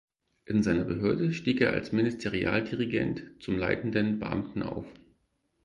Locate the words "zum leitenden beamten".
3.39-4.63